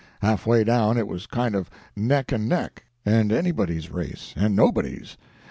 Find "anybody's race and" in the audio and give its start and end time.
3.31-4.55